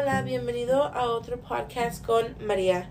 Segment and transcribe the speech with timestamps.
[0.00, 2.88] Hola, bienvenido a otro podcast con María.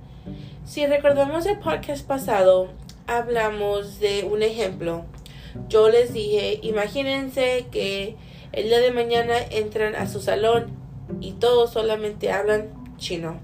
[0.64, 2.70] Si recordamos el podcast pasado,
[3.08, 5.06] hablamos de un ejemplo.
[5.70, 8.16] Yo les dije, imagínense que
[8.52, 10.68] el día de mañana entran a su salón
[11.20, 13.40] y todos solamente hablan chino.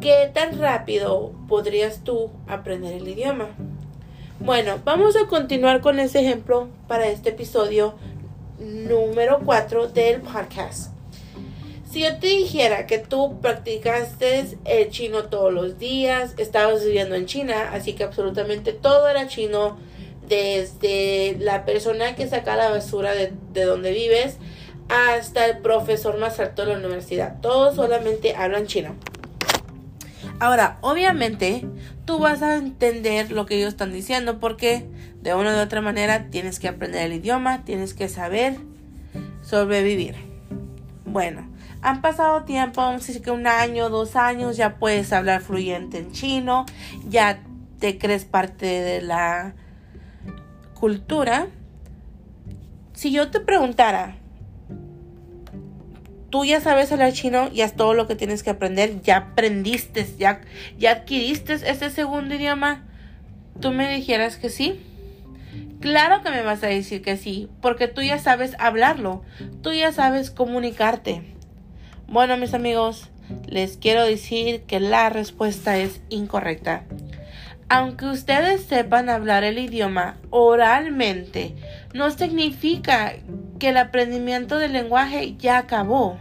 [0.00, 3.48] ¿Qué tan rápido podrías tú aprender el idioma?
[4.38, 7.94] Bueno, vamos a continuar con ese ejemplo para este episodio
[8.60, 10.91] número 4 del podcast.
[11.92, 17.26] Si yo te dijera que tú practicaste el chino todos los días, estabas viviendo en
[17.26, 19.76] China, así que absolutamente todo era chino,
[20.26, 24.38] desde la persona que saca la basura de, de donde vives
[24.88, 28.96] hasta el profesor más alto de la universidad, todos solamente hablan chino.
[30.40, 31.66] Ahora, obviamente,
[32.06, 34.86] tú vas a entender lo que ellos están diciendo porque
[35.20, 38.56] de una u otra manera tienes que aprender el idioma, tienes que saber
[39.42, 40.16] sobrevivir.
[41.04, 41.51] Bueno,
[41.82, 45.98] han pasado tiempo, vamos a decir que un año, dos años, ya puedes hablar fluyente
[45.98, 46.64] en chino,
[47.08, 47.40] ya
[47.80, 49.54] te crees parte de la
[50.74, 51.48] cultura.
[52.92, 54.16] Si yo te preguntara,
[56.30, 60.06] tú ya sabes hablar chino, ya es todo lo que tienes que aprender, ya aprendiste,
[60.16, 60.40] ya,
[60.78, 62.84] ya adquiriste ese segundo idioma,
[63.60, 64.80] tú me dijeras que sí.
[65.80, 69.22] Claro que me vas a decir que sí, porque tú ya sabes hablarlo,
[69.62, 71.31] tú ya sabes comunicarte.
[72.12, 73.08] Bueno, mis amigos,
[73.46, 76.84] les quiero decir que la respuesta es incorrecta.
[77.70, 81.54] Aunque ustedes sepan hablar el idioma oralmente,
[81.94, 83.14] no significa
[83.58, 86.18] que el aprendimiento del lenguaje ya acabó.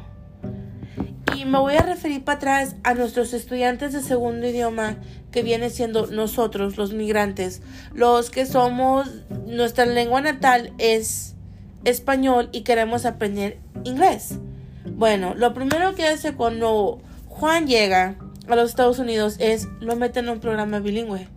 [1.36, 4.96] Y me voy a referir para atrás a nuestros estudiantes de segundo idioma,
[5.30, 7.62] que viene siendo nosotros, los migrantes,
[7.94, 9.10] los que somos,
[9.46, 11.36] nuestra lengua natal es
[11.84, 14.40] español y queremos aprender inglés.
[14.86, 18.16] Bueno, lo primero que hace cuando Juan llega
[18.48, 21.28] a los Estados Unidos es lo meten en un programa bilingüe.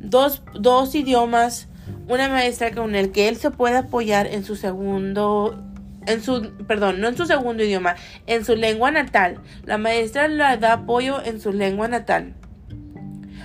[0.00, 1.68] Dos, dos idiomas,
[2.08, 5.62] una maestra con el que él se puede apoyar en su segundo
[6.06, 9.40] en su, perdón, no en su segundo idioma, en su lengua natal.
[9.64, 12.34] La maestra le da apoyo en su lengua natal.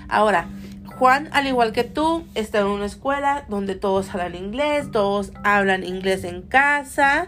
[0.09, 0.49] Ahora,
[0.97, 5.83] Juan, al igual que tú, está en una escuela donde todos hablan inglés, todos hablan
[5.83, 7.27] inglés en casa,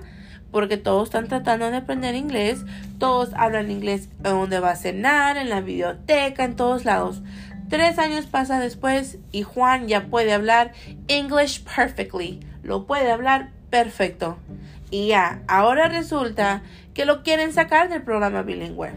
[0.51, 2.65] porque todos están tratando de aprender inglés,
[2.99, 7.21] todos hablan inglés donde va a cenar, en la biblioteca, en todos lados.
[7.69, 10.73] Tres años pasa después y Juan ya puede hablar
[11.07, 12.41] English perfectly.
[12.63, 14.37] Lo puede hablar perfecto.
[14.89, 16.63] Y ya, ahora resulta
[16.93, 18.91] que lo quieren sacar del programa bilingüe.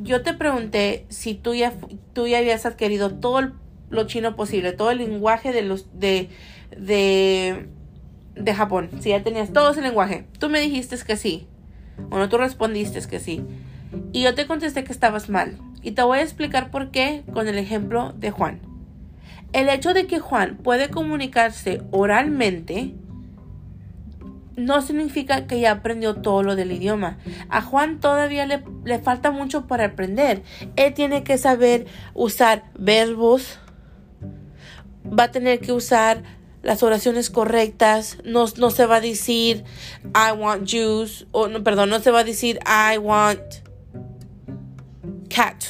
[0.00, 1.72] Yo te pregunté si tú ya,
[2.12, 3.52] tú ya habías adquirido todo
[3.90, 6.28] lo chino posible, todo el lenguaje de los de,
[6.76, 7.68] de,
[8.36, 10.26] de Japón, si ya tenías todo ese lenguaje.
[10.38, 11.46] Tú me dijiste que sí.
[12.08, 13.42] Bueno, tú respondiste que sí.
[14.12, 15.58] Y yo te contesté que estabas mal.
[15.82, 18.60] Y te voy a explicar por qué con el ejemplo de Juan.
[19.52, 22.94] El hecho de que Juan puede comunicarse oralmente
[24.56, 27.18] no significa que ya aprendió todo lo del idioma.
[27.50, 30.42] A Juan todavía le, le, falta mucho para aprender.
[30.76, 33.58] Él tiene que saber usar verbos.
[35.06, 36.22] Va a tener que usar
[36.66, 38.18] las oraciones correctas.
[38.24, 39.64] No, no se va a decir
[40.14, 41.26] I want juice.
[41.32, 43.40] O no, perdón, no se va a decir I want
[45.28, 45.62] cat.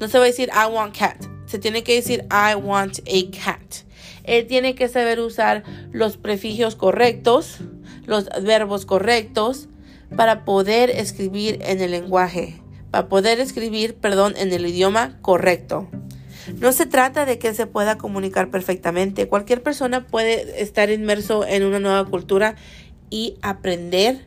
[0.00, 1.24] No se va a decir I want cat.
[1.46, 3.62] Se tiene que decir I want a cat.
[4.24, 7.60] Él tiene que saber usar los prefigios correctos
[8.06, 9.68] los verbos correctos
[10.16, 12.60] para poder escribir en el lenguaje,
[12.90, 15.88] para poder escribir, perdón, en el idioma correcto.
[16.58, 19.28] No se trata de que se pueda comunicar perfectamente.
[19.28, 22.56] Cualquier persona puede estar inmerso en una nueva cultura
[23.10, 24.24] y aprender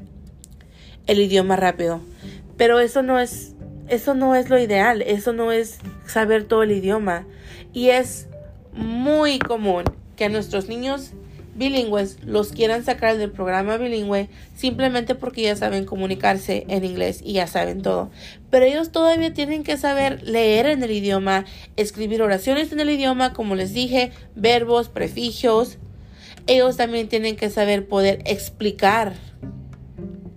[1.07, 2.01] el idioma rápido.
[2.57, 3.55] Pero eso no es
[3.87, 5.77] eso no es lo ideal, eso no es
[6.07, 7.27] saber todo el idioma
[7.71, 8.27] y es
[8.73, 9.83] muy común
[10.15, 11.11] que nuestros niños
[11.55, 17.33] bilingües los quieran sacar del programa bilingüe simplemente porque ya saben comunicarse en inglés y
[17.33, 18.11] ya saben todo.
[18.49, 21.45] Pero ellos todavía tienen que saber leer en el idioma,
[21.77, 25.77] escribir oraciones en el idioma, como les dije, verbos, prefigios.
[26.47, 29.13] Ellos también tienen que saber poder explicar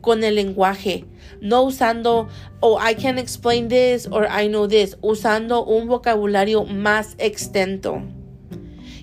[0.01, 1.05] con el lenguaje,
[1.41, 2.29] no usando,
[2.61, 8.03] oh, I can explain this or I know this, usando un vocabulario más extenso.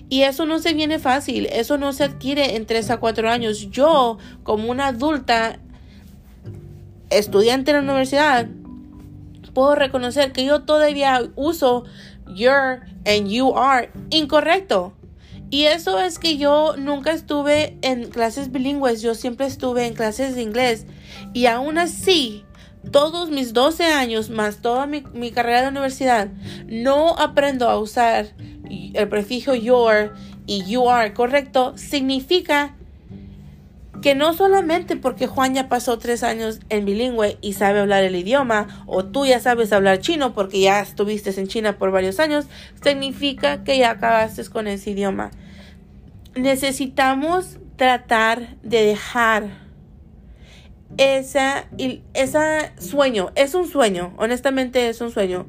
[0.08, 3.70] Y eso no se viene fácil, eso no se adquiere en 3 a 4 años.
[3.70, 5.58] Yo, como una adulta,
[7.10, 8.46] estudiante en la universidad,
[9.52, 11.84] puedo reconocer que yo todavía uso
[12.26, 14.92] your and you are incorrecto.
[15.48, 20.34] Y eso es que yo nunca estuve en clases bilingües, yo siempre estuve en clases
[20.34, 20.86] de inglés.
[21.32, 22.44] Y aún así,
[22.90, 26.28] todos mis 12 años más toda mi, mi carrera de universidad
[26.66, 28.34] no aprendo a usar
[28.94, 30.14] el prefijo your
[30.46, 32.74] y you are correcto, significa
[34.02, 38.14] que no solamente porque Juan ya pasó tres años en bilingüe y sabe hablar el
[38.14, 42.46] idioma, o tú ya sabes hablar chino porque ya estuviste en China por varios años,
[42.82, 45.30] significa que ya acabaste con ese idioma.
[46.34, 49.66] Necesitamos tratar de dejar
[50.98, 51.66] esa,
[52.14, 55.46] ese sueño, es un sueño, honestamente es un sueño.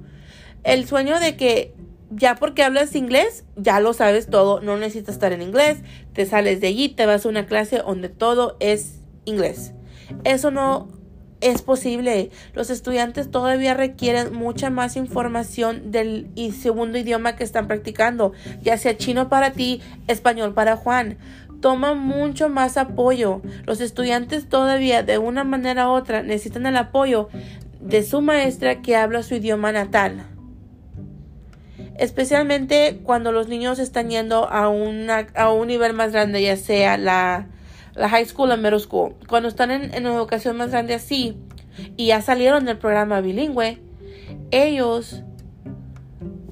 [0.64, 1.74] El sueño de que
[2.10, 5.80] ya porque hablas inglés, ya lo sabes todo, no necesitas estar en inglés,
[6.14, 9.74] te sales de allí, te vas a una clase donde todo es inglés.
[10.24, 10.88] Eso no
[11.42, 12.32] es posible.
[12.54, 18.32] Los estudiantes todavía requieren mucha más información del segundo idioma que están practicando,
[18.62, 21.18] ya sea chino para ti, español para Juan.
[21.62, 23.42] Toma mucho más apoyo.
[23.66, 27.30] Los estudiantes todavía de una manera u otra necesitan el apoyo
[27.82, 30.37] de su maestra que habla su idioma natal
[31.98, 36.98] especialmente cuando los niños están yendo a, una, a un nivel más grande, ya sea
[36.98, 37.48] la,
[37.96, 39.16] la high school o middle school.
[39.28, 41.38] Cuando están en, en, una educación más grande así
[41.96, 43.80] y ya salieron del programa bilingüe,
[44.52, 45.24] ellos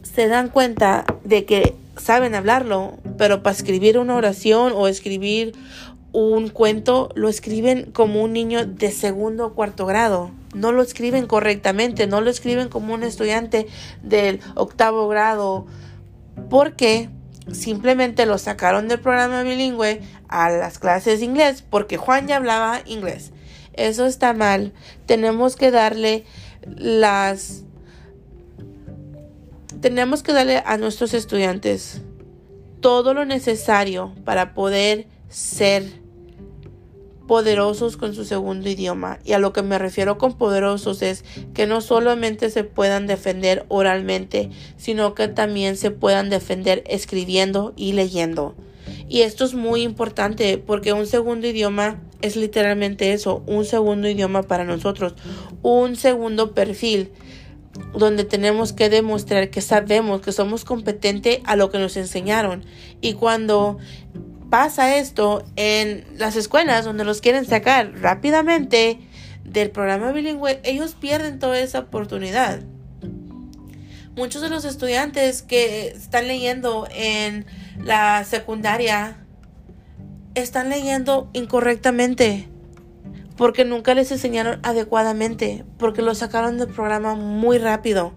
[0.04, 5.54] se dan cuenta de que saben hablarlo, pero para escribir una oración o escribir
[6.12, 10.32] un cuento lo escriben como un niño de segundo o cuarto grado.
[10.56, 13.68] No lo escriben correctamente, no lo escriben como un estudiante
[14.02, 15.68] del octavo grado,
[16.50, 17.10] porque
[17.52, 22.82] simplemente lo sacaron del programa bilingüe a las clases de inglés, porque Juan ya hablaba
[22.86, 23.32] inglés.
[23.74, 24.74] Eso está mal.
[25.06, 26.24] Tenemos que darle
[26.66, 27.64] las...
[29.82, 32.02] Tenemos que darle a nuestros estudiantes
[32.80, 36.05] todo lo necesario para poder ser
[37.28, 39.20] poderosos con su segundo idioma.
[39.24, 41.24] Y a lo que me refiero con poderosos es
[41.54, 47.94] que no solamente se puedan defender oralmente, sino que también se puedan defender escribiendo y
[47.94, 48.56] leyendo.
[49.08, 54.44] Y esto es muy importante porque un segundo idioma es literalmente eso, un segundo idioma
[54.44, 55.16] para nosotros,
[55.62, 57.12] un segundo perfil
[57.94, 62.64] donde tenemos que demostrar que sabemos que somos competentes a lo que nos enseñaron.
[63.02, 63.78] Y cuando
[64.50, 69.00] pasa esto en las escuelas donde los quieren sacar rápidamente
[69.44, 72.62] del programa bilingüe, ellos pierden toda esa oportunidad.
[74.16, 77.46] Muchos de los estudiantes que están leyendo en
[77.84, 79.18] la secundaria
[80.36, 82.48] están leyendo incorrectamente
[83.38, 88.14] porque nunca les enseñaron adecuadamente, porque lo sacaron del programa muy rápido.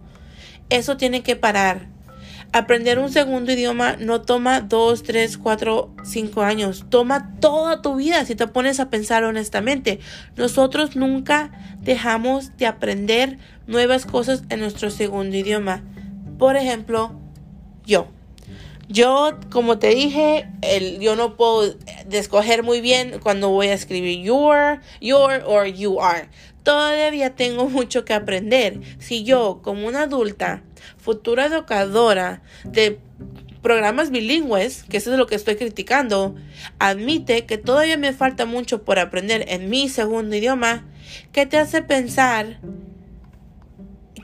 [0.71, 1.89] Eso tiene que parar.
[2.51, 6.87] Aprender un segundo idioma no toma 2, 3, 4, 5 años.
[6.89, 10.01] Toma toda tu vida si te pones a pensar honestamente.
[10.35, 11.53] Nosotros nunca
[11.83, 15.85] dejamos de aprender nuevas cosas en nuestro segundo idioma.
[16.39, 17.13] Por ejemplo,
[17.85, 18.09] yo.
[18.89, 21.75] Yo, como te dije, el, yo no puedo
[22.11, 26.31] escoger muy bien cuando voy a escribir your, your or you are.
[26.69, 28.81] Todavía tengo mucho que aprender.
[28.99, 30.65] Si yo, como una adulta,
[30.99, 32.99] futura educadora de
[33.63, 36.35] programas bilingües, que eso es lo que estoy criticando,
[36.79, 40.85] admite que todavía me falta mucho por aprender en mi segundo idioma,
[41.33, 42.61] ¿qué te hace pensar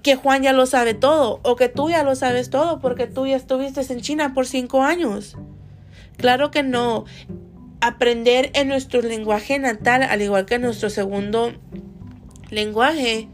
[0.03, 3.27] que Juan ya lo sabe todo o que tú ya lo sabes todo porque tú
[3.27, 5.39] ya estuviste en China por cinco años?
[6.19, 7.07] Claro que no.
[7.81, 11.55] Aprender en nuestro lenguaje natal, al igual que en nuestro segundo
[12.51, 13.29] lenguaje,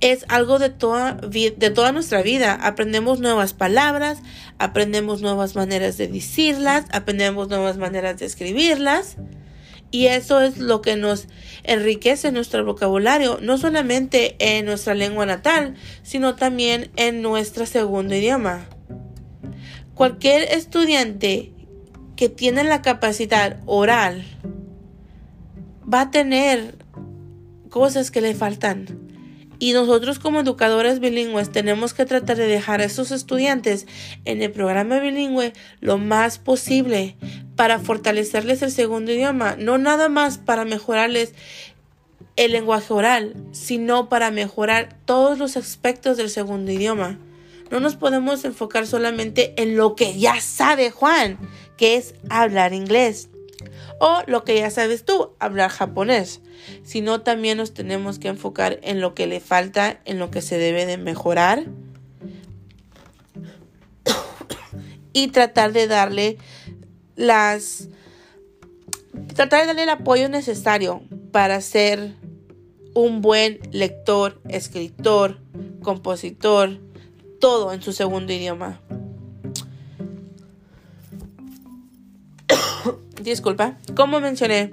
[0.00, 2.54] es algo de toda, de toda nuestra vida.
[2.54, 4.18] Aprendemos nuevas palabras,
[4.58, 9.16] aprendemos nuevas maneras de decirlas, aprendemos nuevas maneras de escribirlas.
[9.90, 11.28] Y eso es lo que nos
[11.64, 18.66] enriquece nuestro vocabulario, no solamente en nuestra lengua natal, sino también en nuestro segundo idioma.
[19.94, 21.52] Cualquier estudiante
[22.16, 24.24] que tiene la capacidad oral
[25.92, 26.76] va a tener
[27.68, 28.86] cosas que le faltan.
[29.60, 33.86] Y nosotros como educadores bilingües tenemos que tratar de dejar a esos estudiantes
[34.24, 37.16] en el programa bilingüe lo más posible
[37.56, 41.34] para fortalecerles el segundo idioma, no nada más para mejorarles
[42.36, 47.18] el lenguaje oral, sino para mejorar todos los aspectos del segundo idioma.
[47.72, 51.36] No nos podemos enfocar solamente en lo que ya sabe Juan,
[51.76, 53.28] que es hablar inglés
[53.98, 56.40] o lo que ya sabes tú, hablar japonés,
[56.84, 60.58] sino también nos tenemos que enfocar en lo que le falta, en lo que se
[60.58, 61.64] debe de mejorar
[65.12, 66.38] y tratar de darle
[67.16, 67.88] las
[69.34, 72.14] tratar de darle el apoyo necesario para ser
[72.94, 75.38] un buen lector, escritor,
[75.82, 76.80] compositor,
[77.40, 78.80] todo en su segundo idioma.
[83.22, 84.72] Disculpa, como mencioné,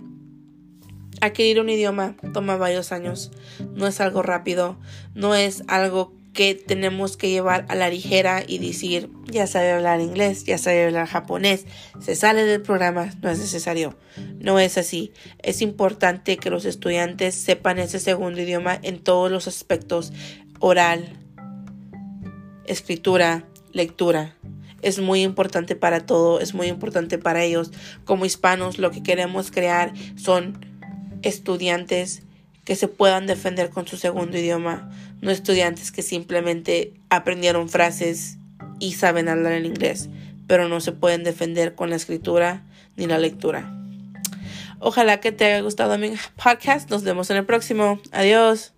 [1.21, 3.31] adquirir un idioma toma varios años.
[3.73, 4.77] No es algo rápido,
[5.13, 10.01] no es algo que tenemos que llevar a la ligera y decir, ya sabe hablar
[10.01, 11.65] inglés, ya sabe hablar japonés,
[11.99, 13.97] se sale del programa, no es necesario.
[14.37, 15.13] No es así.
[15.41, 20.11] Es importante que los estudiantes sepan ese segundo idioma en todos los aspectos,
[20.59, 21.17] oral,
[22.65, 24.35] escritura, lectura.
[24.85, 27.71] Es muy importante para todo, es muy importante para ellos.
[28.05, 30.63] Como hispanos, lo que queremos crear son
[31.23, 32.21] estudiantes
[32.65, 38.37] que se puedan defender con su segundo idioma, no estudiantes que simplemente aprendieron frases
[38.79, 40.07] y saben hablar el inglés,
[40.45, 42.63] pero no se pueden defender con la escritura
[42.95, 43.75] ni la lectura.
[44.77, 46.13] Ojalá que te haya gustado mi
[46.43, 46.91] podcast.
[46.91, 47.99] Nos vemos en el próximo.
[48.11, 48.74] Adiós.